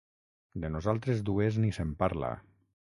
[0.63, 2.37] De nosaltres dues ni se'n parla.